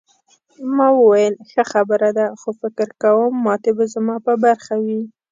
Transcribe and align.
ما 0.75 0.87
وویل 0.99 1.33
ښه 1.49 1.63
خبره 1.71 2.09
ده 2.17 2.25
خو 2.39 2.49
فکر 2.61 2.89
کوم 3.01 3.31
ماتې 3.45 3.71
به 3.77 3.85
زما 3.93 4.15
په 4.25 4.33
برخه 4.43 4.75
وي. 4.85 5.01